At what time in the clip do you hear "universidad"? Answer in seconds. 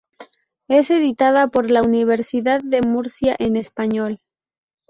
1.83-2.61